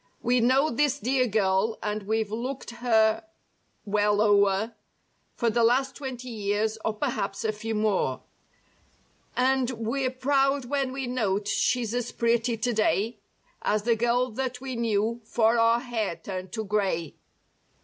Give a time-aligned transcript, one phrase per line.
[0.03, 3.23] m ^ m We know this dear girl and we've looked her
[3.85, 4.73] well o'er
[5.35, 8.23] For the last twenty years, or perhaps a few more;
[9.37, 13.19] And we're proud when we note she's as pretty today
[13.61, 17.13] As the girl that we knew 'fore our hair turned to grey.